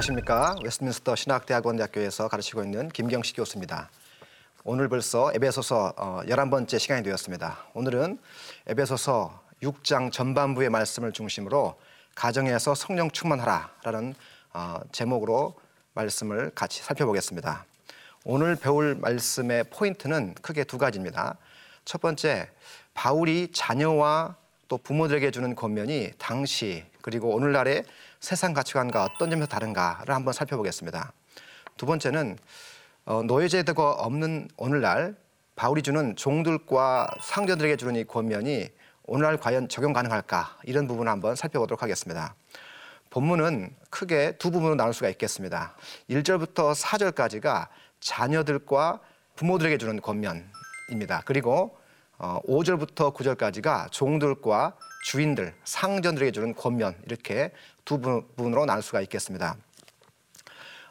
[0.00, 0.56] 안녕하십니까.
[0.62, 3.90] 웨스트민스터 신학대학원대학교에서 가르치고 있는 김경식 교수입니다.
[4.64, 5.94] 오늘 벌써 에베소서
[6.26, 7.58] 11번째 어, 시간이 되었습니다.
[7.74, 8.18] 오늘은
[8.66, 11.78] 에베소서 6장 전반부의 말씀을 중심으로
[12.14, 14.14] 가정에서 성령 충만하라라는
[14.54, 15.54] 어, 제목으로
[15.92, 17.66] 말씀을 같이 살펴보겠습니다.
[18.24, 21.36] 오늘 배울 말씀의 포인트는 크게 두 가지입니다.
[21.84, 22.48] 첫 번째,
[22.94, 24.36] 바울이 자녀와
[24.68, 27.84] 또 부모들에게 주는 권면이 당시 그리고 오늘날의
[28.20, 31.12] 세상 가치관과 어떤 점에서 다른가를 한번 살펴보겠습니다.
[31.78, 32.38] 두 번째는
[33.06, 35.16] 어, 노예제도가 없는 오늘날
[35.56, 38.68] 바울이 주는 종들과 상전들에게 주는 이 권면이
[39.04, 42.34] 오늘날 과연 적용 가능할까 이런 부분을 한번 살펴보도록 하겠습니다.
[43.08, 45.74] 본문은 크게 두 부분으로 나눌 수가 있겠습니다.
[46.10, 47.68] 1절부터 4절까지가
[48.00, 49.00] 자녀들과
[49.34, 51.22] 부모들에게 주는 권면입니다.
[51.24, 51.80] 그리고
[52.18, 57.52] 5절부터 어, 9절까지가 종들과 주인들, 상전들에게 주는 권면 이렇게
[57.84, 59.56] 두 부분으로 나눌 수가 있겠습니다.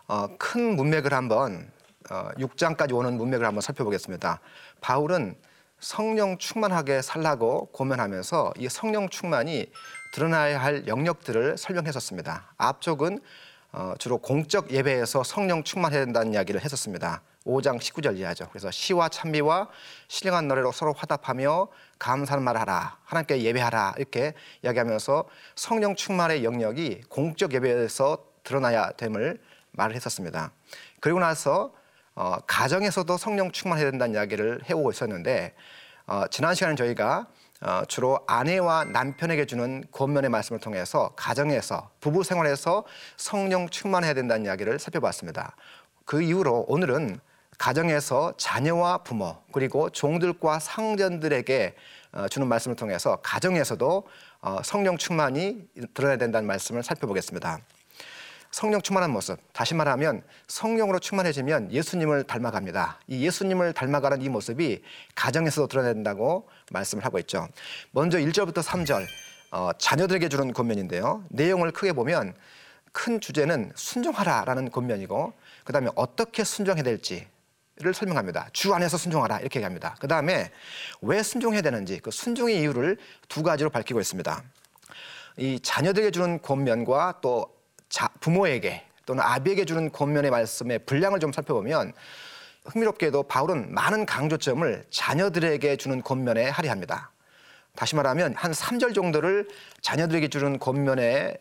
[0.07, 1.71] 어, 큰 문맥을 한번
[2.09, 4.39] 어, 6장까지 오는 문맥을 한번 살펴보겠습니다.
[4.81, 5.35] 바울은
[5.79, 9.71] 성령 충만하게 살라고 고면하면서 이 성령 충만이
[10.13, 12.53] 드러나야 할 영역들을 설명했었습니다.
[12.57, 13.19] 앞쪽은
[13.71, 17.21] 어, 주로 공적 예배에서 성령 충만해야 된다는 이야기를 했었습니다.
[17.49, 18.47] 5장 19절 이하죠.
[18.49, 19.69] 그래서 시와 찬미와
[20.07, 22.97] 신령한 노래로 서로 화답하며 감사는 말하라.
[23.03, 23.95] 하나님께 예배하라.
[23.97, 24.33] 이렇게
[24.63, 25.25] 이야기하면서
[25.55, 29.39] 성령 충만의 영역이 공적 예배에서 드러나야 됨을
[29.71, 30.51] 말을 했었습니다.
[30.99, 31.73] 그리고 나서
[32.15, 35.55] 어, 가정에서도 성령 충만해야 된다는 이야기를 해오고 있었는데
[36.07, 37.27] 어, 지난 시간에 저희가
[37.61, 42.85] 어, 주로 아내와 남편에게 주는 권면의 말씀을 통해서 가정에서 부부 생활에서
[43.17, 45.55] 성령 충만해야 된다는 이야기를 살펴봤습니다.
[46.05, 47.19] 그 이후로 오늘은
[47.59, 51.75] 가정에서 자녀와 부모 그리고 종들과 상전들에게
[52.13, 54.07] 어, 주는 말씀을 통해서 가정에서도
[54.41, 57.59] 어, 성령 충만이 드러나야 된다는 말씀을 살펴보겠습니다.
[58.49, 59.37] 성령 충만한 모습.
[59.53, 62.99] 다시 말하면 성령으로 충만해지면 예수님을 닮아갑니다.
[63.07, 64.81] 이 예수님을 닮아가는 이 모습이
[65.13, 67.47] 가정에서도 드러나야 된다고 말씀을 하고 있죠.
[67.91, 69.05] 먼저 1절부터 3절
[69.51, 71.25] 어, 자녀들에게 주는 권면인데요.
[71.29, 72.33] 내용을 크게 보면
[72.91, 75.33] 큰 주제는 순종하라라는 권면이고
[75.65, 77.27] 그다음에 어떻게 순종해야 될지
[77.81, 78.49] 를 설명합니다.
[78.51, 79.95] 주 안에서 순종하라 이렇게 얘기합니다.
[80.01, 80.51] 그 다음에
[81.01, 82.97] 왜 순종해야 되는지 그 순종의 이유를
[83.29, 84.43] 두 가지로 밝히고 있습니다.
[85.37, 87.55] 이 자녀들에게 주는 권면과 또
[87.87, 91.93] 자, 부모에게 또는 아비에게 주는 권면의 말씀의 분량을 좀 살펴보면
[92.65, 97.11] 흥미롭게도 바울은 많은 강조점을 자녀들에게 주는 권면에 할애합니다.
[97.77, 99.47] 다시 말하면 한 3절 정도를
[99.81, 101.37] 자녀들에게 주는 권면을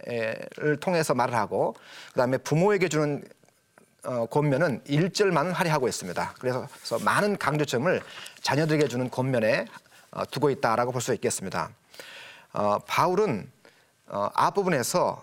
[0.80, 1.74] 통해서 말을 하고
[2.12, 3.24] 그다음에 부모에게 주는
[4.08, 6.34] 어, 권면은 1절만 할애하고 있습니다.
[6.40, 6.66] 그래서
[7.04, 8.00] 많은 강조점을
[8.40, 9.66] 자녀들에게 주는 권면에
[10.12, 11.68] 어, 두고 있다라고 볼 수 있겠습니다.
[12.54, 13.52] 어, 바울은
[14.06, 15.22] 어, 앞부분에서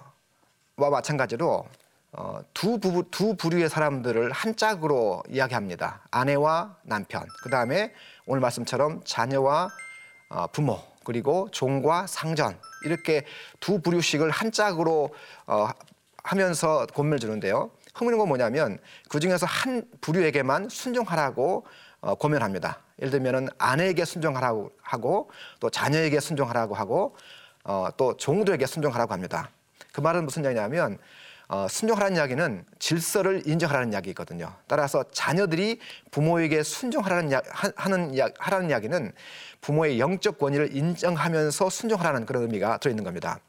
[0.75, 1.65] 와 마찬가지로
[2.11, 6.01] 어, 두, 부부, 두 부류의 사람들을 한 짝으로 이야기합니다.
[6.11, 7.91] 아내와 남편, 그 다음에
[8.27, 9.69] 오늘 말씀처럼 자녀와
[10.29, 13.25] 어, 부모, 그리고 종과 상전 이렇게
[13.59, 15.09] 두 부류씩을 한 짝으로
[15.47, 15.69] 어,
[16.23, 17.71] 하면서 권면을 주는데요.
[17.95, 18.77] 흥미로운 건 뭐냐면
[19.09, 21.65] 그 중에서 한 부류에게만 순종하라고
[22.01, 22.81] 어, 고면합니다.
[22.99, 27.15] 예를 들면은 아내에게 순종하라고 하고 또 자녀에게 순종하라고 하고
[27.63, 29.49] 어, 또 종들에게 순종하라고 합니다.
[29.91, 30.99] 그 말은 무슨 이야기냐면
[31.47, 34.53] 어, 순종하라는 이야기는 질서를 인정하라는 이야기거든요.
[34.67, 35.79] 따라서 자녀들이
[36.11, 37.41] 부모에게 순종하라는 이야,
[37.75, 39.13] 하는 이야, 하라는 이야기는
[39.61, 43.39] 부모의 영적 권위를 인정하면서 순종하라는 그런 의미가 들어 있는 겁니다.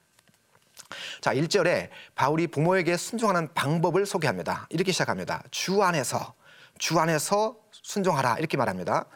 [1.20, 4.66] 자, 1절에 바울이 부모에게 순종하는 방법을 소개합니다.
[4.70, 5.42] 이렇게 시작합니다.
[5.50, 6.34] 주 안에서,
[6.78, 8.36] 주 안에서 순종하라.
[8.38, 9.06] 이렇게 말합니다.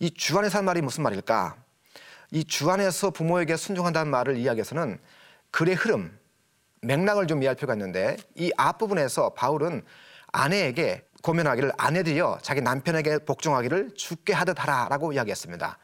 [0.00, 1.56] 이 주 안에서 한 말이 무슨 말일까?
[2.30, 4.98] 이 주 안에서 부모에게 순종한다는 말을 이야기해서는
[5.50, 6.18] 글의 흐름,
[6.82, 9.82] 맥락을 좀 이해할 필요가 있는데 이 앞부분에서 바울은
[10.32, 15.78] 아내에게 고면하기를 아내들이여 자기 남편에게 복종하기를 죽게 하듯 하라라고 이야기했습니다.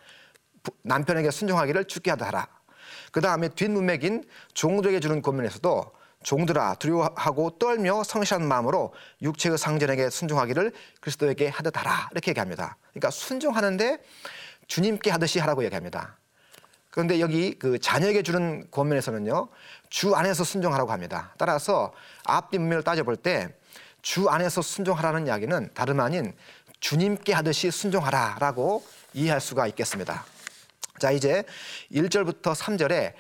[0.82, 2.47] 남편에게 순종하기를 죽게 하듯 하라.
[3.15, 4.25] 그 다음에 뒷문맥인
[4.55, 5.93] 종들에게 주는 권면에서도
[6.25, 12.77] 종들아 두려워하고 떨며 성실한 마음으로 육체의 상전에게 순종하기를 그리스도에게 하듯 하라 이렇게 얘기합니다.
[12.91, 13.99] 그러니까 순종하는데
[14.67, 16.17] 주님께 하듯이 하라고 얘기합니다.
[16.91, 19.49] 그런데 여기 그 자녀에게 주는 권면에서는요
[19.91, 21.35] 주 안에서 순종하라고 합니다.
[21.39, 21.93] 따라서
[22.25, 23.55] 앞뒤 문맥을 따져볼 때
[24.03, 26.35] 주 안에서 순종하라는 이야기는 다름 아닌
[26.81, 28.85] 주님께 하듯이 순종하라라고
[29.15, 30.27] 이해할 수가 있겠습니다.
[31.05, 31.45] 자, 이제
[31.93, 33.12] 1절부터 3절에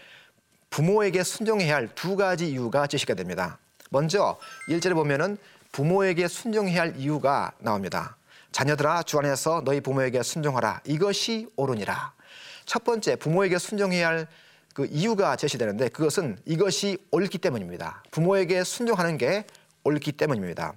[0.70, 3.58] 부모에게 순종해야 할 두 가지 이유가 제시가 됩니다.
[3.90, 4.38] 먼저
[4.70, 5.36] 1절에 보면은
[5.70, 8.16] 부모에게 순종해야 할 이유가 나옵니다.
[8.52, 10.80] 자녀들아 주 안에서 너희 부모에게 순종하라.
[10.86, 12.14] 이것이 옳으니라.
[12.64, 14.28] 첫 번째 부모에게 순종해야 할
[14.72, 18.02] 그 이유가 제시되는데 그것은 이것이 옳기 때문입니다.
[18.10, 19.46] 부모에게 순종하는 게
[19.84, 20.72] 옳기 때문입니다.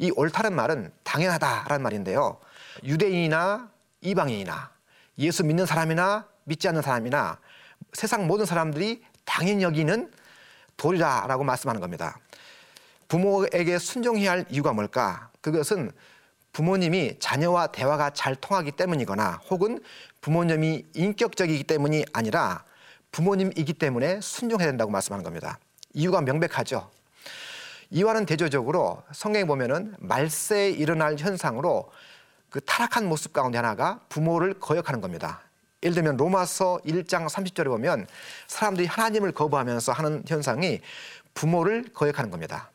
[0.00, 2.38] 이 옳다는 말은 당연하다라는 말인데요.
[2.82, 3.70] 유대인이나
[4.00, 4.70] 이방인이나
[5.20, 7.38] 예수 믿는 사람이나 믿지 않는 사람이나
[7.92, 10.10] 세상 모든 사람들이 당연히 여기는
[10.76, 12.18] 도리라라고 말씀하는 겁니다.
[13.08, 15.30] 부모에게 순종해야 할 이유가 뭘까?
[15.40, 15.90] 그것은
[16.52, 19.80] 부모님이 자녀와 대화가 잘 통하기 때문이거나 혹은
[20.20, 22.64] 부모님이 인격적이기 때문이 아니라
[23.12, 25.58] 부모님이기 때문에 순종해야 된다고 말씀하는 겁니다.
[25.92, 26.90] 이유가 명백하죠.
[27.90, 31.90] 이와는 대조적으로 성경에 보면은 말세에 일어날 현상으로
[32.48, 35.42] 그 타락한 모습 가운데 하나가 부모를 거역하는 겁니다.
[35.82, 38.06] 예를 들면 로마서 1장 30절에 보면
[38.46, 40.80] 사람들이 하나님을 거부하면서 하는 현상이
[41.34, 42.70] 부모를 거역하는 겁니다.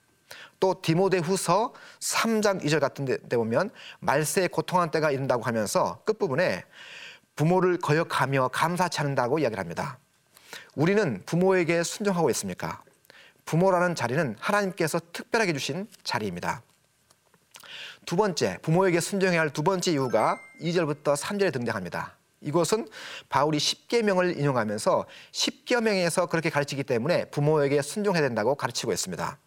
[0.60, 3.70] 또 디모데후서 3장 2절 같은 데 보면
[4.00, 6.64] 말세에 고통한 때가 이른다고 하면서 끝부분에
[7.36, 10.00] 부모를 거역하며 감사치 않는다고 이야기를 합니다.
[10.76, 12.82] 우리는 부모에게 순종하고 있습니까?
[13.44, 16.64] 부모라는 자리는 하나님께서 특별하게 주신 자리입니다.
[18.06, 22.16] 두 번째, 부모에게 순종해야 할 두 번째 이유가 2절부터 3절에 등장합니다.
[22.46, 22.88] 이것은
[23.30, 29.38] 바울이 십계명을 인용하면서 십계명에서 그렇게 가르치기 때문에 부모에게 순종해야 된다고 가르치고 있습니다.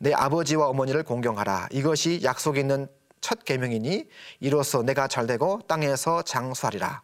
[0.00, 1.68] 내 아버지와 어머니를 공경하라.
[1.72, 2.86] 이것이 약속 있는
[3.20, 4.08] 첫 계명이니
[4.40, 7.02] 이로써 내가 잘되고 땅에서 장수하리라.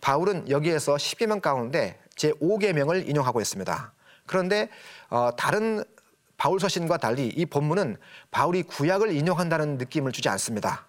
[0.00, 3.92] 바울은 여기에서 십계명 가운데 제 5계명을 인용하고 있습니다.
[4.26, 4.68] 그런데
[5.08, 5.82] 어, 다른
[6.36, 7.96] 바울 서신과 달리 이 본문은
[8.30, 10.86] 바울이 구약을 인용한다는 느낌을 주지 않습니다.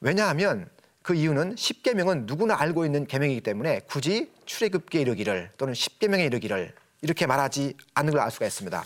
[0.00, 0.68] 왜냐하면
[1.02, 6.72] 그 이유는 십계명은 누구나 알고 있는 계명이기 때문에 굳이 출애굽기에 이르기를 또는 십계명에 이르기를
[7.02, 8.84] 이렇게 말하지 않는 걸 알 수가 있습니다.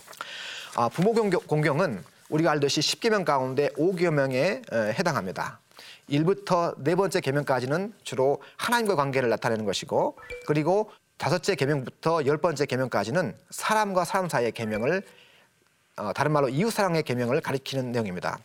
[0.76, 5.60] 아, 부모 공경, 은 우리가 알듯이 십계명 가운데 5계명에 해당합니다.
[6.10, 13.34] 1부터 네 번째 계명까지는 주로 하나님과 관계를 나타내는 것이고 그리고 다섯째 계명부터 열 번째 계명까지는
[13.50, 15.02] 사람과 사람 사이의 계명을
[15.98, 18.38] 어, 다른 말로 이웃 사랑의 계명을 가리키는 내용입니다.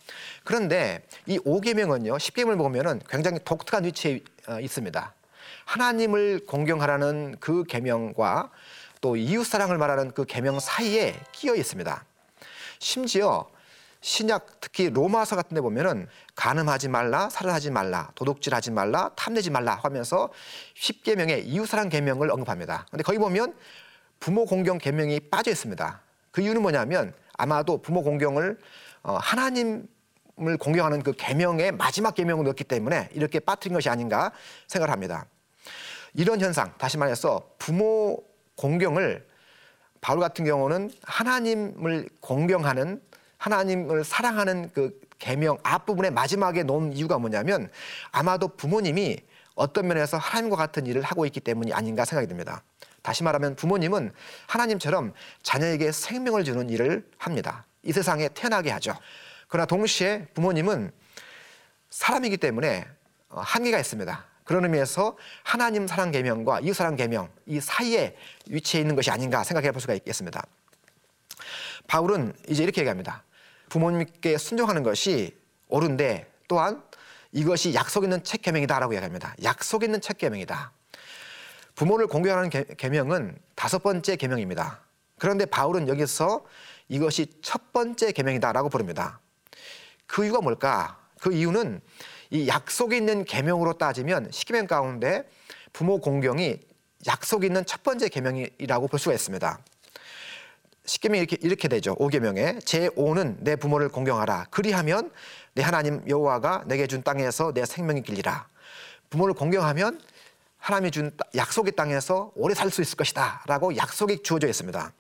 [0.46, 2.18] 그런데 이 5계명은요.
[2.18, 5.14] 10계명을 보면은 굉장히 독특한 위치에 어, 있습니다.
[5.66, 8.52] 하나님을 공경하라는 그 계명과
[9.02, 12.06] 또 이웃 사랑을 말하는 그 계명 사이에 끼어 있습니다.
[12.80, 13.50] 심지어
[14.00, 20.30] 신약 특히 로마서 같은 데 보면은 간음하지 말라, 살인하지 말라, 도둑질하지 말라, 탐내지 말라 하면서
[20.76, 22.88] 십계명에 이웃사랑 계명을 언급합니다.
[22.90, 23.54] 근데 거기 보면
[24.20, 26.02] 부모 공경 계명이 빠져 있습니다.
[26.32, 28.60] 그 이유는 뭐냐면 아마도 부모 공경을
[29.04, 29.88] 어, 하나님
[30.40, 34.32] 을 공경하는 그 계명의 마지막 계명을 넣었기 때문에 이렇게 빠뜨린 것이 아닌가
[34.68, 35.28] 생각을 합니다.
[36.16, 38.18] 이런 현상, 다시 말해서 부모
[38.56, 39.28] 공경을
[40.00, 43.02] 바울 같은 경우는 하나님을 공경하는
[43.38, 47.70] 하나님을 사랑하는 그 계명 앞부분의 마지막에 놓은 이유가 뭐냐면
[48.12, 49.18] 아마도 부모님이
[49.54, 52.64] 어떤 면에서 하나님과 같은 일을 하고 있기 때문이 아닌가 생각이 듭니다.
[53.02, 54.12] 다시 말하면 부모님은
[54.48, 55.14] 하나님처럼
[55.44, 57.66] 자녀에게 생명을 주는 일을 합니다.
[57.84, 58.96] 이 세상에 태어나게 하죠.
[59.48, 60.92] 그러나 동시에 부모님은
[61.90, 62.88] 사람이기 때문에
[63.30, 64.26] 어, 한계가 있습니다.
[64.44, 68.16] 그런 의미에서 하나님 사랑 계명과 이웃 사랑 계명 이 사이에
[68.48, 70.44] 위치해 있는 것이 아닌가 생각해 볼 수가 있겠습니다.
[71.88, 73.24] 바울은 이제 이렇게 얘기합니다.
[73.70, 75.38] 부모님께 순종하는 것이
[75.70, 76.84] 옳은데 또한
[77.32, 79.34] 이것이 약속 있는 책 계명이다라고 얘기합니다.
[79.44, 80.72] 약속 있는 책 계명이다.
[81.76, 84.82] 부모를 공경하는 계명은 다섯 번째 계명입니다.
[85.18, 86.46] 그런데 바울은 여기서
[86.90, 89.20] 이것이 첫 번째 계명이다라고 부릅니다.
[90.08, 91.00] 그 이유가 뭘까?
[91.20, 91.82] 그 이유는
[92.32, 95.30] 이 약속이 있는 계명으로 따지면 십계명 가운데
[95.74, 96.60] 부모 공경이
[97.08, 99.60] 약속 있는 첫 번째 계명이라고 볼 수가 있습니다.
[100.86, 101.96] 십계명이 이렇게, 이렇게 되죠.
[102.00, 104.48] 오계명에 제5는 내 부모를 공경하라.
[104.50, 105.12] 그리하면
[105.54, 108.48] 내 하나님 여호와가 내게 준 땅에서 내 생명이 길리라.
[109.10, 110.02] 부모를 공경하면
[110.62, 113.44] 하나님이 준 약속의 땅에서 오래 살 수 있을 것이다.
[113.48, 114.94] 라고 약속이 주어져 있습니다.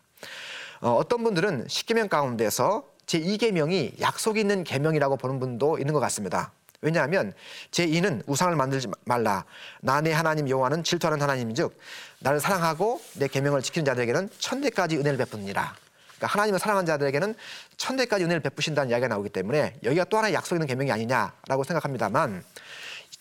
[0.81, 6.51] 어, 떤 분들은 십계명 가운데서 제2계명이 약속 있는 계명이라고 보는 분도 있는 것 같습니다.
[6.81, 7.33] 왜냐하면
[7.69, 9.45] 제2는 우상을 만들지 말라.
[9.81, 11.77] 나 내 하나님 여호와는 질투하는 하나님인즉
[12.19, 15.75] 나를 사랑하고 내 계명을 지키는 자들에게는 천대까지 은혜를 베푸니라.
[16.17, 17.35] 그러니까 하나님을 사랑하는 자들에게는
[17.77, 22.43] 천대까지 은혜를 베푸신다는 이야기가 나오기 때문에 여기가 또 하나의 약속 있는 계명이 아니냐라고 생각합니다만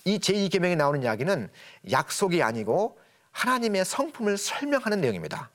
[0.04, 1.48] 이 제2계명에 나오는 이야기는
[1.90, 2.98] 약속이 아니고
[3.32, 5.50] 하나님의 성품을 설명하는 내용입니다.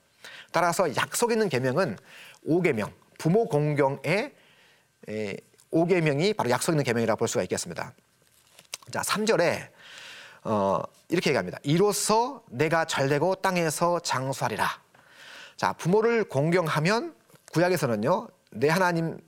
[0.51, 1.97] 따라서 약속 있는 계명은
[2.47, 4.33] 5계명, 부모 공경의
[5.71, 7.93] 5계명이 바로 약속 있는 계명이라고 볼 수가 있겠습니다.
[8.91, 9.69] 자, 3절에
[10.43, 11.57] 어, 이렇게 얘기합니다.
[11.63, 14.69] 이로써 내가 잘되고 땅에서 장수하리라.
[15.57, 17.15] 자, 부모를 공경하면
[17.51, 18.27] 구약에서는요.
[18.51, 19.19] 내 하나님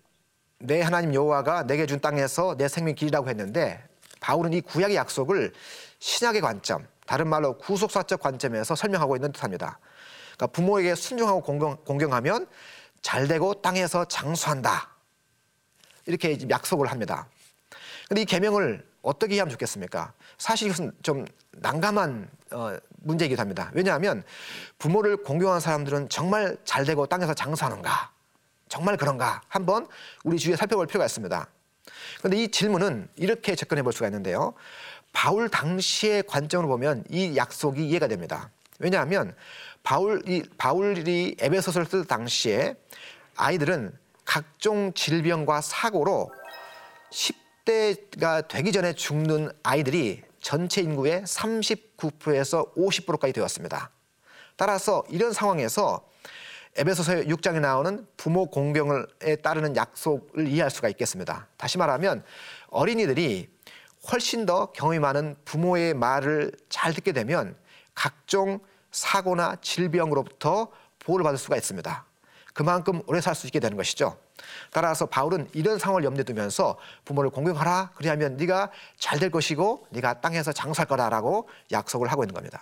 [0.60, 3.84] 내 하나님 여호와가 내게 준 땅에서 내 생명 길이라고 했는데
[4.20, 5.54] 바울은 이 구약의 약속을
[6.00, 9.80] 신약의 관점, 다른 말로 구속사적 관점에서 설명하고 있는 듯합니다.
[10.36, 12.48] 그러니까 부모에게 순종하고 공경, 공경 하면
[13.02, 14.90] 잘되고 땅에서 장수한다.
[16.06, 17.28] 이렇게 약속을 합니다.
[18.08, 20.14] 근데 이 계명을 어떻게 이해하면 좋겠습니까?
[20.38, 23.72] 사실 이것은 좀 난감한 어, 문제이기도 합니다.
[23.74, 24.24] 왜냐하면
[24.78, 28.12] 부모를 공경하는 사람들은 정말 잘 되고 땅에서 장수하는가?
[28.70, 29.42] 정말 그런가?
[29.48, 29.88] 한번
[30.24, 31.48] 우리 주위에 살펴볼 필요가 있습니다.
[32.20, 34.54] 그런데 이 질문은 이렇게 접근해 볼 수가 있는데요.
[35.14, 38.52] 바울 당시의 관점으로 보면 이 약속이 이해가 됩니다.
[38.80, 39.36] 왜냐하면
[39.84, 42.76] 바울 이 바울이 에베소서를 쓸 당시에
[43.36, 46.32] 아이들은 각종 질병과 사고로
[47.12, 53.90] 10대가 되기 전에 죽는 아이들이 전체 인구의 39%에서 50%까지 되었습니다.
[54.56, 56.07] 따라서 이런 상황에서
[56.80, 61.48] 에베소서 6장에 나오는 부모 공경에 따르는 약속을 이해할 수가 있겠습니다.
[61.58, 62.24] 다시 말하면
[62.70, 63.50] 어린이들이
[64.12, 67.56] 훨씬 더 경험이 많은 부모의 말을 잘 듣게 되면
[67.96, 68.60] 각종
[68.92, 70.68] 사고나 질병으로부터
[71.00, 72.06] 보호를 받을 수가 있습니다.
[72.54, 74.16] 그만큼 오래 살 수 있게 되는 것이죠.
[74.72, 77.94] 따라서 바울은 이런 상황을 염두에 두면서 부모를 공경하라.
[77.96, 78.70] 그리하면 네가
[79.00, 82.62] 잘 될 것이고 네가 땅에서 장수할 거다라고 약속을 하고 있는 겁니다.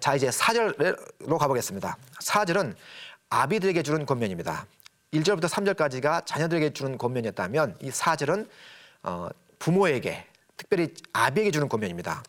[0.00, 1.96] 자 이제 4절로 가보겠습니다.
[2.20, 2.74] 4절은
[3.30, 4.66] 아비들에게 주는 권면입니다.
[5.14, 8.48] 1절부터 3절까지가 자녀들에게 주는 권면이었다면 이 4절은
[9.02, 10.26] 어, 부모에게
[10.56, 12.22] 특별히 아비에게 주는 권면입니다.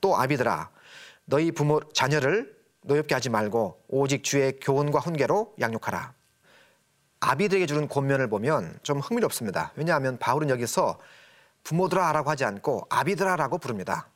[0.00, 0.70] 또 아비들아
[1.24, 6.12] 너희 부모 자녀를 노엽게 하지 말고 오직 주의 교훈과 훈계로 양육하라.
[7.20, 9.72] 아비들에게 주는 권면을 보면 좀 흥미롭습니다.
[9.76, 10.98] 왜냐하면 바울은 여기서
[11.64, 14.08] 부모들아라고 하지 않고 아비들아라고 부릅니다.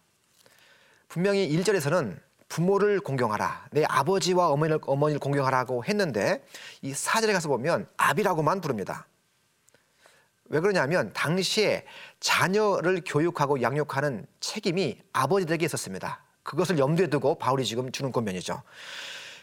[1.09, 3.69] 분명히 1절에서는 부모를 공경하라.
[3.73, 6.45] 내 아버지와 어머니를, 어머니를 공경하라고 했는데
[6.83, 9.07] 이 사절에 가서 보면 아비라고만 부릅니다.
[10.49, 11.85] 왜 그러냐면 당시에
[12.21, 16.23] 자녀를 교육하고 양육하는 책임이 아버지들에게 있었습니다.
[16.45, 18.63] 그것을 염두에 두고 바울이 지금 주는 권면이죠.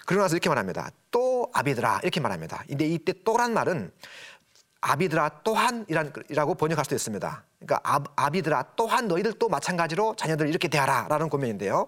[0.06, 0.90] 그러고 나서 이렇게 말합니다.
[1.12, 2.64] 또 아비들아 이렇게 말합니다.
[2.68, 3.92] 근데 이때 또란 말은
[4.82, 7.44] 아비들아 또한이라고 번역할 수도 있습니다.
[7.60, 11.88] 그러니까 아, 비들아 또한 너희들도 마찬가지로 자녀들 이렇게 대하라라는 권면인데요.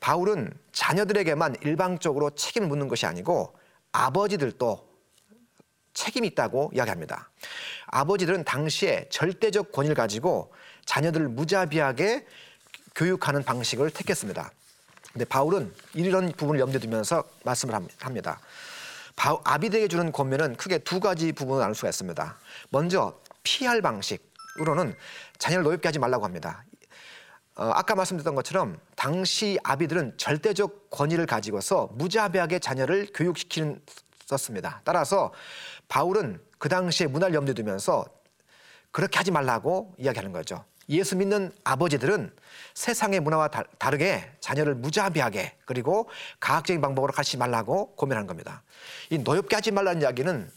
[0.00, 3.56] 바울은 자녀들에게만 일방적으로 책임을 묻는 것이 아니고
[3.92, 4.88] 아버지들도
[5.94, 7.30] 책임이 있다고 이야기합니다.
[7.86, 10.52] 아버지들은 당시에 절대적 권위를 가지고
[10.86, 12.26] 자녀들을 무자비하게
[12.94, 14.50] 교육하는 방식을 택했습니다.
[15.12, 18.40] 근데 바울은 이런 부분을 염두에 두면서 말씀을 합니다.
[19.16, 22.38] 아비들에게 주는 권면은 크게 두 가지 부분을 나눌 수가 있습니다.
[22.70, 24.94] 먼저 피할 방식으로는
[25.38, 26.64] 자녀를 노엽게 하지 말라고 합니다.
[27.58, 33.82] 어, 아까 말씀드렸던 것처럼 당시 아비들은 절대적 권위를 가지고서 무자비하게 자녀를 교육시키는
[34.26, 34.80] 썼습니다.
[34.84, 35.32] 따라서
[35.88, 38.04] 바울은 그 당시에 문화를 염두에 두면서
[38.92, 40.64] 그렇게 하지 말라고 이야기하는 거죠.
[40.88, 42.32] 예수 믿는 아버지들은
[42.74, 46.08] 세상의 문화와 다, 르게 자녀를 무자비하게 그리고
[46.40, 48.62] 과학적인 방법으로 가르치지 말라고 고민하는 겁니다.
[49.10, 50.50] 이 노엽게 하지 말라는 이야기는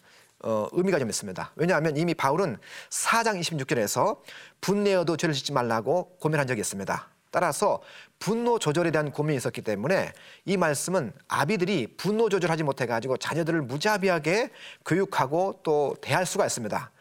[0.44, 1.52] 어, 의미가 좀 있습니다.
[1.56, 2.58] 왜냐하면 이미 바울은
[2.90, 4.20] 4장 26절에서
[4.60, 7.08] 분내어도 죄를 짓지 말라고 고민한 적이 있습니다.
[7.32, 7.82] 따라서
[8.20, 10.12] 분노 조절에 대한 고민이 있었기 때문에
[10.46, 14.52] 이 말씀은 아비들이 분노 조절하지 못해 가지고 자녀들을 무자비하게
[14.86, 16.92] 교육하고 또 대할 수가 있습니다.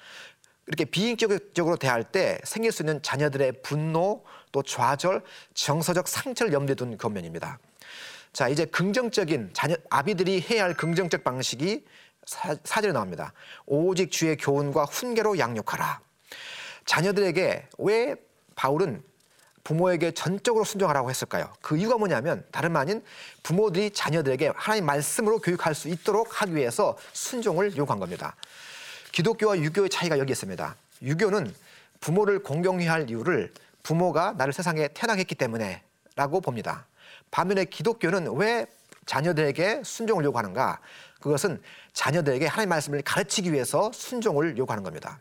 [0.67, 5.23] 이렇게 비인격적으로 대할 때 생길 수 있는 자녀들의 분노 또 좌절,
[5.55, 7.59] 정서적 상처를 염두에 둔 권면입니다.
[8.33, 11.85] 자, 이제 긍정적인 자녀 아비들이 해야 할 긍정적 방식이
[12.31, 13.33] 사, 사절에 나옵니다.
[13.67, 16.01] 오직 주의 교훈과 훈계로 양육하라.
[16.87, 18.15] 자녀들에게 왜
[18.55, 19.03] 바울은
[19.65, 21.53] 부모에게 전적으로 순종하라고 했을까요?
[21.61, 23.03] 그 이유가 뭐냐면 다름 아닌
[23.43, 28.37] 부모들이 자녀들에게 하나님 말씀으로 교육할 수 있도록 하기 위해서 순종을 요구한 겁니다.
[29.11, 30.77] 기독교와 유교의 차이가 여기 있습니다.
[31.03, 31.53] 유교는
[31.99, 35.83] 부모를 공경해야 할 이유를 부모가 나를 세상에 태어나게 했기 때문에
[36.15, 36.87] 라고 봅니다.
[37.33, 38.67] 반면에 기독교는 왜
[39.07, 40.81] 자녀들에게 순종을 요구하는가?
[41.21, 41.61] 그것은
[41.93, 45.21] 자녀들에게 하나님 말씀을 가르치기 위해서 순종을 요구하는 겁니다.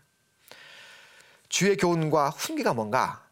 [1.50, 3.24] 주의 교훈과 훈계가 뭔가?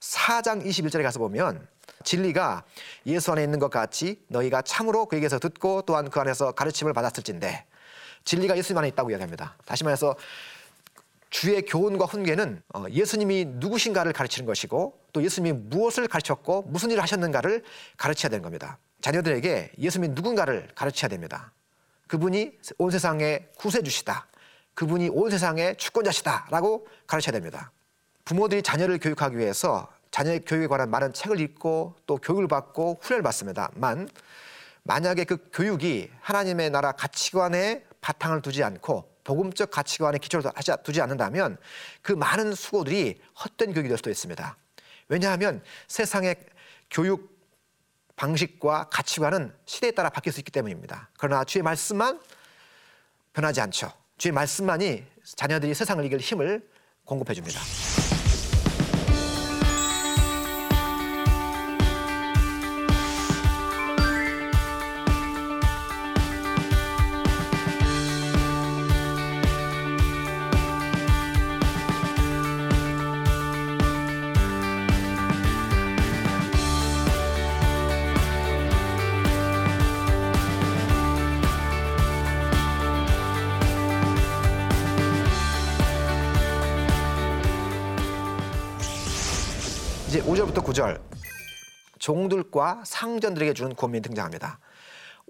[0.00, 1.66] 4장 21절에 가서 보면
[2.04, 2.64] 진리가
[3.06, 7.66] 예수 안에 있는 것 같이 너희가 참으로 그에게서 듣고 또한 그 안에서 가르침을 받았을진데
[8.24, 9.56] 진리가 예수님 안에 있다고 이야기합니다.
[9.64, 10.16] 다시 말해서
[11.30, 17.62] 주의 교훈과 훈계는 어, 예수님이 누구신가를 가르치는 것이고 또 예수님이 무엇을 가르쳤고 무슨 일을 하셨는가를
[17.96, 18.78] 가르쳐야 되는 겁니다.
[19.00, 21.52] 자녀들에게 예수님이 누군가를 가르쳐야 됩니다.
[22.08, 24.26] 그분이 온 세상의 구세주시다.
[24.74, 27.70] 그분이 온 세상의 주권자시다라고 가르쳐야 됩니다.
[28.24, 34.08] 부모들이 자녀를 교육하기 위해서 자녀의 교육에 관한 많은 책을 읽고 또 교육을 받고 훈련을 받습니다만
[34.82, 40.50] 만약에 그 교육이 하나님의 나라 가치관에 바탕을 두지 않고 복음적 가치관에 기초를
[40.82, 41.58] 두지 않는다면
[42.00, 44.56] 그 많은 수고들이 헛된 교육이 될 수도 있습니다.
[45.08, 46.36] 왜냐하면 세상의
[46.90, 47.37] 교육
[48.18, 51.08] 방식과 가치관은 시대에 따라 바뀔 수 있기 때문입니다.
[51.18, 52.20] 그러나 주의 말씀만
[53.32, 53.92] 변하지 않죠.
[54.18, 55.04] 주의 말씀만이
[55.36, 56.68] 자녀들이 세상을 이길 힘을
[57.04, 57.60] 공급해 줍니다.
[90.28, 91.00] 5절부터 9절
[91.98, 94.58] 종들과 상전들에게 주는 권면이 등장합니다.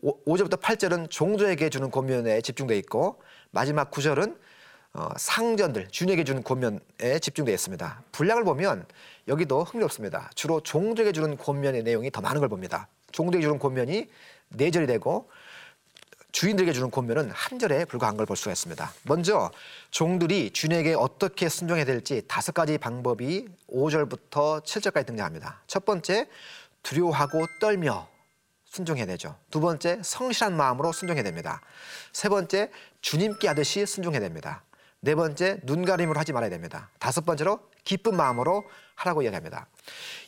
[0.03, 4.37] 5, 절부터 8절은 종들에게 주는 권면에 집중되어 있고 마지막 9절은
[4.95, 8.03] 어, 상전들, 주인에게 주는 권면에 집중되어 있습니다.
[8.11, 8.87] 분량을 보면
[9.29, 10.31] 여기도 흥미롭습니다.
[10.35, 12.89] 주로 종들에게 주는 권면의 내용이 더 많은 걸 봅니다.
[13.13, 14.09] 종들에게 주는 권면이
[14.57, 15.31] 4절이 되고
[16.33, 18.93] 주인들에게 주는 권면은 한 절에 불과한 걸 볼 수가 있습니다.
[19.05, 19.51] 먼저
[19.91, 25.63] 종들이 주인에게 어떻게 순종해야 될지 다섯 가지 방법이 5절부터 7절까지 등장합니다.
[25.67, 26.29] 첫 번째,
[26.83, 28.09] 두려워하고 떨며
[28.67, 29.37] 순종해야 되죠.
[29.51, 31.63] 두 번째, 성실한 마음으로 순종해야 됩니다.
[32.13, 32.71] 세 번째,
[33.01, 34.63] 주님께 하듯이 순종해야 됩니다.
[35.01, 36.91] 네 번째, 눈 가림으로 하지 말아야 됩니다.
[36.99, 38.65] 다섯 번째로 기쁜 마음으로
[38.97, 39.67] 하라고 이야기합니다.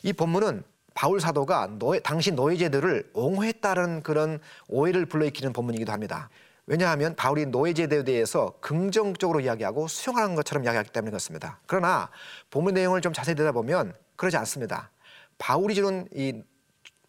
[0.01, 6.29] 이 본문은 바울 사도가 노예, 당시 노예제도를 옹호했다는 그런 오해를 불러일으키는 본문이기도 합니다.
[6.67, 11.59] 왜냐하면 바울이 노예제도에 대해서 긍정적으로 이야기하고 수용하는 것처럼 이야기하기 때문에 그렇습니다.
[11.65, 12.09] 그러나
[12.49, 14.91] 본문 내용을 좀 자세히 들여다보면 그러지 않습니다.
[15.37, 16.43] 바울이 주는 이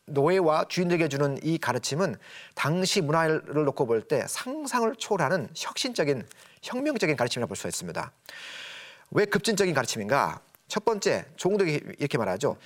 [0.06, 2.16] 노예와 주인들에게 주는 이 가르침은
[2.54, 6.26] 당시 문화를 놓고 볼 때 상상을 초월하는 혁신적인
[6.62, 8.12] 혁명적인 가르침이라고 볼 수 있습니다.
[9.12, 10.40] 왜 급진적인 가르침인가?
[10.66, 12.56] 첫 번째, 종들이 이렇게 말하죠.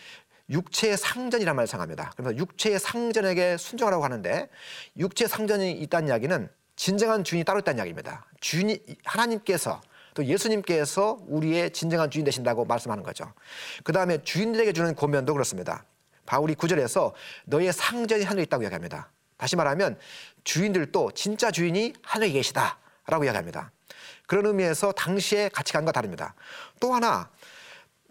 [0.50, 2.12] 육체의 상전이란 말을 사용합니다.
[2.16, 4.48] 그래서 육체의 상전에게 순종하라고 하는데
[4.96, 8.26] 육체 상전이 있다는 이야기는 진정한 주인이 따로 있다는 이야기입니다.
[8.40, 9.80] 주인이 하나님께서
[10.14, 13.32] 또 예수님께서 우리의 진정한 주인 되신다고 말씀하는 거죠.
[13.84, 15.84] 그 다음에 주인들에게 주는 권면도 그렇습니다.
[16.24, 19.10] 바울이 구절에서 너의 상전이 하늘에 있다고 이야기합니다.
[19.36, 19.98] 다시 말하면
[20.44, 23.72] 주인들도 진짜 주인이 하늘에 계시다라고 이야기합니다.
[24.26, 26.34] 그런 의미에서 당시의 가치관과 다릅니다.
[26.80, 27.30] 또 하나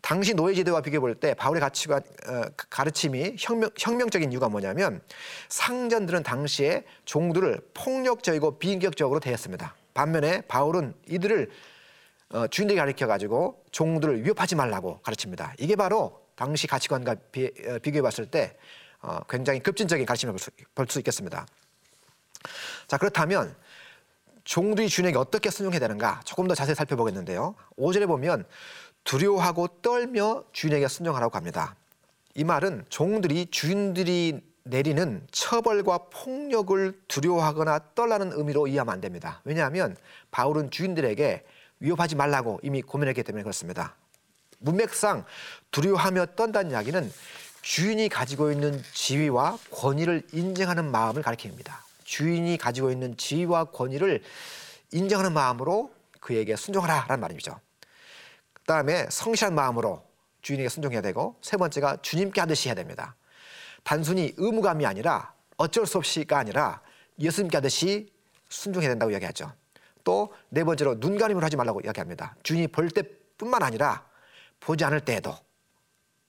[0.05, 5.01] 당시 노예제도와 비교해 볼 때 바울의 가치관 어, 가르침이 혁명, 혁명적인 이유가 뭐냐면
[5.49, 9.75] 상전들은 당시에 종들을 폭력적이고 비인격적으로 대했습니다.
[9.95, 11.49] 반면에 바울은 이들을
[12.29, 15.55] 어, 주인들이 가르쳐 가지고 종들을 위협하지 말라고 가르칩니다.
[15.57, 18.55] 이게 바로 당시 가치관과 비, 어, 비교해 봤을 때
[19.01, 20.35] 어, 굉장히 급진적인 가르침을
[20.75, 21.47] 볼 수 있겠습니다.
[22.85, 23.55] 자 그렇다면
[24.43, 27.55] 종들이 주인에게 어떻게 순종해야 되는가 조금 더 자세히 살펴보겠는데요.
[27.79, 28.45] 5절에 보면
[29.05, 31.75] 두려워하고 떨며 주인에게 순종하라고 합니다.
[32.33, 39.41] 이 말은 종들이 주인들이 내리는 처벌과 폭력을 두려워하거나 떨라는 의미로 이해하면 안 됩니다.
[39.45, 39.95] 왜냐하면
[40.31, 41.45] 바울은 주인들에게
[41.79, 43.95] 위협하지 말라고 이미 고민했기 때문에 그렇습니다.
[44.59, 45.23] 문맥상
[45.71, 47.11] 두려워하며 떤다는 이야기는
[47.61, 51.73] 주인이 가지고 있는 지위와 권위를 인정하는 마음을 가리킵니다.
[52.03, 54.23] 주인이 가지고 있는 지위와 권위를
[54.91, 57.59] 인정하는 마음으로 그에게 순종하라라는 말이죠.
[58.65, 60.03] 그다음에 성실한 마음으로
[60.41, 63.15] 주인에게 순종해야 되고 세 번째가 주님께 하듯이 해야 됩니다.
[63.83, 66.81] 단순히 의무감이 아니라 어쩔 수 없이가 아니라
[67.19, 68.11] 예수님께 하듯이
[68.49, 69.53] 순종해야 된다고 이야기하죠.
[70.03, 72.35] 또 네 번째로 눈가림을 하지 말라고 이야기합니다.
[72.43, 74.07] 주인이 볼 때뿐만 아니라
[74.59, 75.35] 보지 않을 때에도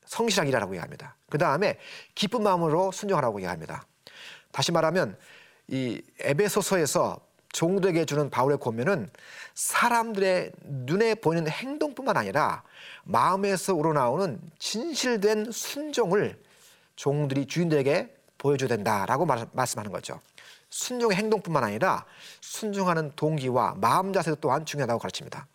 [0.05, 1.17] 성실하게 일하라고 이야기합니다.
[1.31, 1.79] 그 다음에
[2.15, 3.87] 기쁜 마음으로 순종하라고 이야기합니다.
[4.53, 5.19] 다시 말하면
[5.69, 7.21] 이 에베소서에서
[7.53, 9.11] 종들에게 주는 바울의 권면은
[9.55, 12.63] 사람들의 눈에 보이는 행동뿐만 아니라
[13.05, 16.39] 마음에서 우러나오는 진실된 순종을
[16.97, 20.21] 종들이 주인들에게 보여줘야 된다라고 말씀하는 거죠.
[20.71, 22.05] 순종의 행동뿐만 아니라
[22.41, 25.47] 순종하는 동기와 마음 자세도 또한 중요하다고 가르칩니다.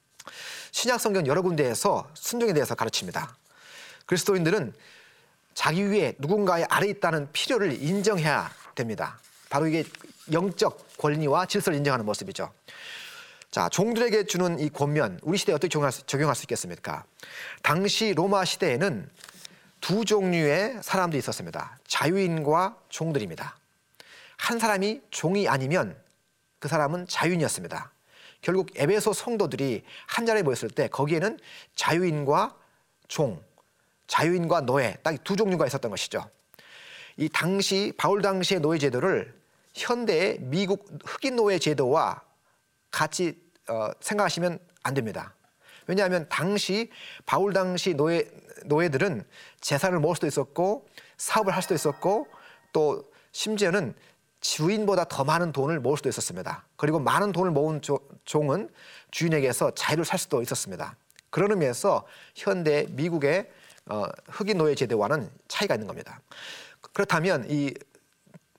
[0.72, 3.36] 신약 성경 여러 군데에서 순종에 대해서 가르칩니다.
[4.06, 4.74] 그리스도인들은
[5.54, 9.20] 자기 위에 누군가의 아래 있다는 필요를 인정해야 됩니다.
[9.50, 9.84] 바로 이게
[10.32, 12.52] 영적 권리와 질서를 인정하는 모습이죠.
[13.50, 17.04] 자, 종들에게 주는 이 권면, 우리 시대에 어떻게 적용할 수, 적용할 수 있겠습니까?
[17.62, 19.10] 당시 로마 시대에는
[19.82, 21.80] 두 종류의 사람들이 있었습니다.
[21.88, 23.58] 자유인과 종들입니다.
[24.38, 25.98] 한 사람이 종이 아니면
[26.60, 27.92] 그 사람은 자유인이었습니다.
[28.42, 31.40] 결국 에베소 성도들이 한 자리에 모였을 때 거기에는
[31.76, 32.56] 자유인과
[33.08, 33.44] 종,
[34.08, 36.30] 자유인과 노예 딱 두 종류가 있었던 것이죠.
[37.18, 39.41] 이 당시 바울 당시의 노예 제도를
[39.74, 42.22] 현대의 미국 흑인 노예 제도와
[42.90, 45.34] 같이 어, 생각하시면 안 됩니다.
[45.88, 46.90] 왜냐하면 당시
[47.26, 48.30] 바울 당시 노예
[48.66, 49.26] 노예들은
[49.60, 52.28] 재산을 모을 수도 있었고 사업을 할 수도 있었고
[52.74, 53.96] 또 심지어는
[54.42, 56.66] 주인보다 더 많은 돈을 모을 수도 있었습니다.
[56.76, 58.70] 그리고 많은 돈을 모은 조, 종은
[59.12, 60.96] 주인에게서 자유를 살 수도 있었습니다.
[61.30, 62.06] 그런 의미에서
[62.36, 63.50] 현대 미국의
[63.88, 66.22] 어, 흑인 노예 제도와는 차이가 있는 겁니다.
[66.94, 67.74] 그렇다면 이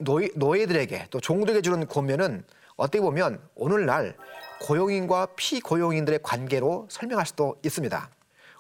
[0.05, 2.45] 노예, 노예들에게 또 종들에게 주는 권면은
[2.77, 4.17] 어떻게 보면 오늘날
[4.61, 8.11] 고용인과 피고용인들의 관계로 설명할 수도 있습니다.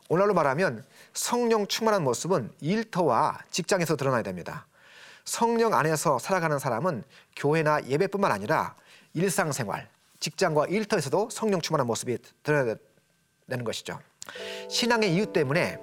[0.08, 4.66] 오늘날로 말하면 성령 충만한 모습은 일터와 직장에서 드러나야 됩니다.
[5.24, 7.04] 성령 안에서 살아가는 사람은
[7.36, 8.74] 교회나 예배뿐만 아니라
[9.14, 9.88] 일상생활,
[10.20, 12.76] 직장과 일터에서도 성령 충만한 모습이 드러나야
[13.48, 13.98] 되는 것이죠.
[14.68, 15.78] 신앙의 이유 때문에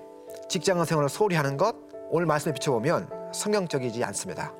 [0.49, 1.75] 직장 생활을 소홀히 하는 것
[2.09, 4.53] 오늘 말씀에 비춰보면 성경적이지 않습니다.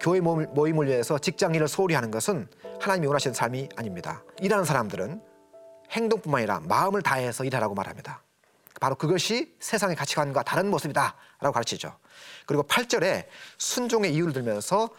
[0.00, 2.48] 교회 모임을 위해서 직장 일을 소홀히 하는 것은
[2.80, 4.22] 하나님이 원하시는 삶이 아닙니다.
[4.40, 5.20] 일하는 사람들은
[5.90, 8.22] 행동뿐만 아니라 마음을 다해서 일하라고 말합니다.
[8.80, 11.96] 바로 그것이 세상의 가치관과 다른 모습이다라고 가르치죠.
[12.46, 13.26] 그리고 8절에
[13.58, 14.90] 순종의 이유를 들면서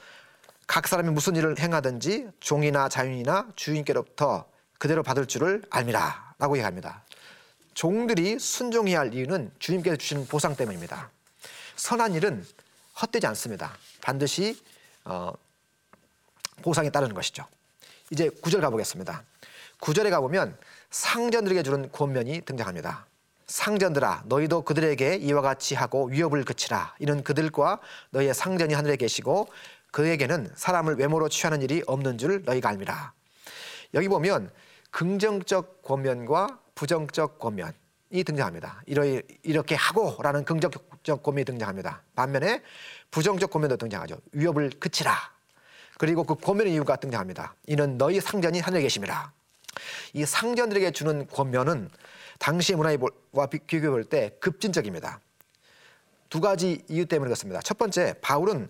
[0.68, 4.46] 각 사람이 무슨 일을 행하든지 종이나 자윤이나 주인께로부터
[4.78, 7.04] 그대로 받을 줄을 알미라라고 얘기합니다.
[7.74, 11.10] 종들이 순종해야 할 이유는 주님께서 주신 보상 때문입니다.
[11.76, 12.46] 선한 일은
[13.02, 13.72] 헛되지 않습니다.
[14.02, 14.62] 반드시
[15.10, 15.34] 어,
[16.62, 17.46] 보상이 따르는 것이죠.
[18.12, 19.24] 이제 구절 가보겠습니다.
[19.80, 20.58] 구절에 가보면
[20.92, 23.08] 상전들에게 주는 권면이 등장합니다.
[23.48, 27.80] 상전들아 너희도 그들에게 이와 같이 하고 위협을 그치라 이는 그들과
[28.12, 29.48] 너희의 상전이 하늘에 계시고
[29.92, 33.14] 그에게는 사람을 외모로 취하는 일이 없는 줄 너희가 알미라
[33.96, 34.52] 여기 보면
[34.92, 37.74] 긍정적 권면과 부정적 권면이
[38.24, 42.62] 등장합니다 이렇게 하고라는 긍정적 권면이 등장합니다 반면에
[43.12, 45.16] 부정적 권면도 등장하죠 위협을 그치라
[45.98, 49.32] 그리고 그 권면의 이유가 등장합니다 이는 너희 상전이 하늘에 계심이라
[50.14, 51.90] 이 상전들에게 주는 권면은
[52.40, 55.20] 당시의 문화와 비교해 볼 때 급진적입니다.
[56.30, 57.62] 두 가지 이유 때문에 그렇습니다.
[57.62, 58.70] 첫 번째, 바울은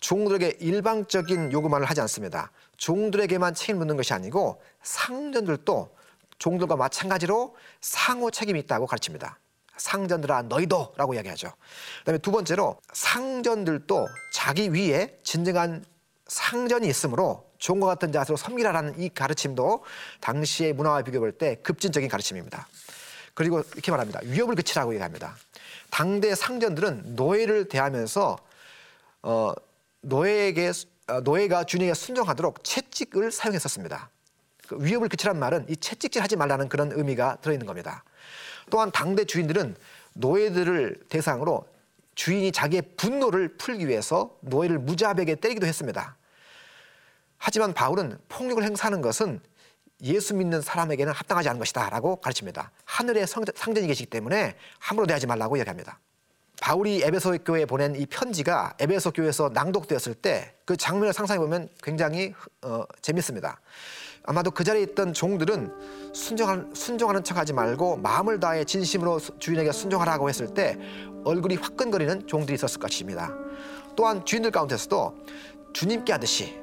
[0.00, 2.50] 종들에게 일방적인 요구만을 하지 않습니다.
[2.76, 5.96] 종들에게만 책임 묻는 것이 아니고 상전들도
[6.38, 9.38] 종들과 마찬가지로 상호 책임이 있다고 가르칩니다.
[9.82, 11.52] 상전들아 너희도 라고 이야기하죠.
[12.00, 15.84] 그다음에 두 번째로 상전들도 자기 위에 진정한
[16.28, 19.84] 상전이 있으므로 종과 같은 자세로 섬기라라는 이 가르침도
[20.20, 22.66] 당시의 문화와 비교해 볼 때 급진적인 가르침입니다.
[23.34, 24.20] 그리고 이렇게 말합니다.
[24.24, 25.36] 위협을 그치라고 얘기합니다.
[25.90, 28.38] 당대 상전들은 노예를 대하면서
[29.22, 29.52] 어,
[30.02, 30.72] 노예에게
[31.08, 34.10] 어, 노예가 주인에게 순종하도록 채찍을 사용했었습니다.
[34.68, 38.04] 그 위협을 그치란 말은 이 채찍질 하지 말라는 그런 의미가 들어있는 겁니다.
[38.70, 39.76] 또한 당대 주인들은
[40.14, 41.66] 노예들을 대상으로
[42.14, 46.16] 주인이 자기의 분노를 풀기 위해서 노예를 무자비하게 때리기도 했습니다.
[47.38, 49.40] 하지만 바울은 폭력을 행사하는 것은
[50.02, 52.70] 예수 믿는 사람에게는 합당하지 않은 것이다 라고 가르칩니다.
[52.84, 55.98] 하늘에 상전이 계시기 때문에 함부로 대하지 말라고 이야기합니다.
[56.60, 62.34] 바울이 에베소 교회에 보낸 이 편지가 에베소 교회에서 낭독되었을 때 그 장면을 상상해 보면 굉장히
[62.62, 63.60] 어, 재밌습니다.
[64.24, 65.72] 아마도 그 자리에 있던 종들은
[66.12, 70.78] 순종한, 순종하는 척하지 말고 마음을 다해 진심으로 주인에게 순종하라고 했을 때
[71.24, 73.34] 얼굴이 화끈거리는 종들이 있었을 것입니다.
[73.96, 75.16] 또한 주인들 가운데서도
[75.72, 76.60] 주님께 하듯이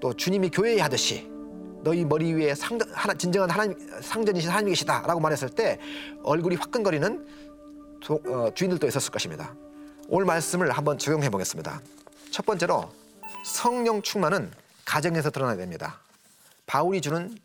[0.00, 1.30] 또 주님이 교회에 하듯이
[1.82, 5.78] 너희 머리 위에 상, 하나, 진정한 하나님 상전이신 하나님이 계시다라고 말했을 때
[6.24, 7.26] 얼굴이 화끈거리는
[8.00, 9.54] 도, 어, 주인들도 있었을 것입니다.
[10.08, 11.80] 오늘 말씀을 한번 적용해 보겠습니다.
[12.30, 12.90] 첫 번째로
[13.44, 14.50] 성령 충만은
[14.84, 16.00] 가정에서 드러나야 됩니다.
[16.68, 17.36] 바울이 주는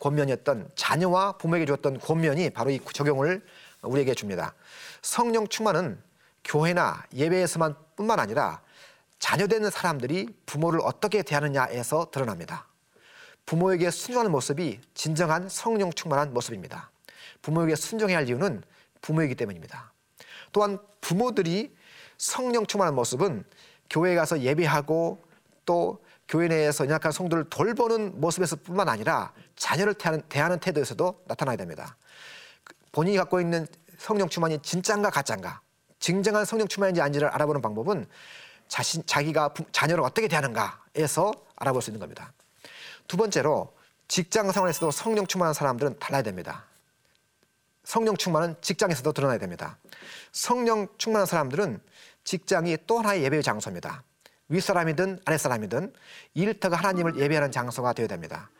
[0.00, 3.42] 권면이었던 자녀와 부모에게 주었던 권면이 바로 이 적용을
[3.82, 4.54] 우리에게 줍니다.
[5.00, 6.02] 성령 충만은
[6.44, 8.60] 교회나 예배에서만 뿐만 아니라
[9.20, 12.66] 자녀되는 사람들이 부모를 어떻게 대하느냐에서 드러납니다.
[13.46, 16.90] 부모에게 순종하는 모습이 진정한 성령 충만한 모습입니다.
[17.42, 18.62] 부모에게 순종해야 할 이유는
[19.02, 19.92] 부모이기 때문입니다.
[20.52, 21.74] 또한 부모들이
[22.18, 23.44] 성령 충만한 모습은
[23.88, 25.22] 교회에 가서 예배하고
[25.64, 31.96] 또 교회 내에서 연약한 성도를 돌보는 모습에서 뿐만 아니라 자녀를 대하는, 태도에서도 나타나야 됩니다.
[32.92, 33.66] 본인이 갖고 있는
[33.98, 35.60] 성령 충만이 진짠가 가짠가
[35.98, 38.06] 진정한 성령 충만인지 아닌지를 알아보는 방법은
[38.68, 42.32] 자신, 자기가 부, 자녀를 어떻게 대하는가에서 알아볼 수 있는 겁니다.
[43.06, 43.74] 두 번째로
[44.08, 46.64] 직장 생활에서도 성령 충만한 사람들은 달라야 됩니다.
[47.84, 49.78] 성령 충만은 직장에서도 드러나야 됩니다.
[50.32, 51.80] 성령 충만한 사람들은
[52.24, 54.02] 직장이 또 하나의 예배의 장소입니다.
[54.48, 55.92] 윗사람이든 아랫사람이든
[56.34, 58.50] 일터가 하나님을 예배하는 장소가 되어야 됩니다.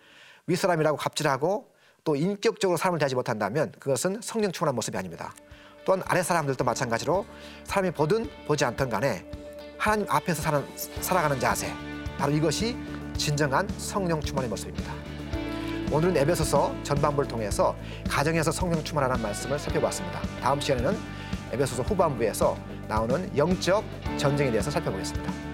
[0.47, 1.73] 윗사람이라고 갑질하고
[2.05, 5.35] 또 인격적으로 사람을 대하지 못한다면 그것은 성령 충만한 모습이 아닙니다.
[5.85, 7.27] 또한 아랫사람들도 마찬가지로
[7.64, 9.25] 사람이 보든 보지 않든 간에
[9.79, 10.64] 하나님 앞에서 사는,
[11.01, 11.73] 살아가는 자세
[12.18, 12.77] 바로 이것이
[13.16, 14.92] 진정한 성령 충만의 모습입니다.
[15.92, 17.77] 오늘은 에베소서 전반부를 통해서
[18.09, 20.20] 가정에서 성령 충만하는 말씀을 살펴봤습니다.
[20.40, 20.99] 다음 시간에는
[21.53, 22.57] 에베소서 후반부에서
[22.88, 23.85] 나오는 영적
[24.18, 25.53] 전쟁에 대해서 살펴보겠습니다.